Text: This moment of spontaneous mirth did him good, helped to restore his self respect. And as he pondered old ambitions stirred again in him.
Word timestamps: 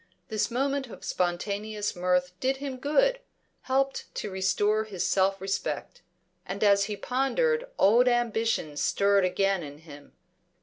This 0.29 0.49
moment 0.49 0.87
of 0.87 1.05
spontaneous 1.05 1.95
mirth 1.95 2.31
did 2.39 2.57
him 2.57 2.77
good, 2.77 3.19
helped 3.69 4.05
to 4.15 4.31
restore 4.31 4.85
his 4.85 5.05
self 5.05 5.39
respect. 5.39 6.01
And 6.43 6.63
as 6.63 6.85
he 6.85 6.97
pondered 6.97 7.67
old 7.77 8.07
ambitions 8.07 8.81
stirred 8.81 9.25
again 9.25 9.61
in 9.61 9.77
him. 9.77 10.13